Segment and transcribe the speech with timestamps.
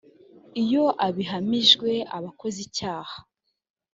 [0.63, 3.17] iyo abihamijwe aba akoze icyaha